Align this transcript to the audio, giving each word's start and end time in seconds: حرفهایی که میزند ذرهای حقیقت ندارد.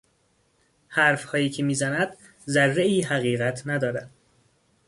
حرفهایی 0.87 1.49
که 1.49 1.63
میزند 1.63 2.17
ذرهای 2.49 3.01
حقیقت 3.01 3.63
ندارد. 3.67 4.09